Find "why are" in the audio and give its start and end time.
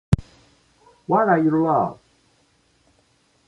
1.05-1.37